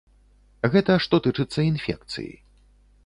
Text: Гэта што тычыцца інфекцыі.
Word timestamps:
Гэта 0.75 0.95
што 1.05 1.15
тычыцца 1.27 1.59
інфекцыі. 1.71 2.31